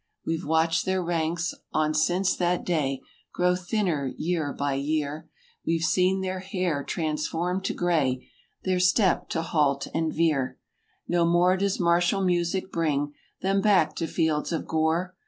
[0.25, 3.01] We've watched their ranks, on since that day
[3.31, 5.29] Grow thinner, year by year;
[5.63, 8.27] We've seen their hair transform to gray,
[8.63, 10.57] Their step to halt and veer;
[11.07, 15.13] No more does martial music bring Them back to fields of gore.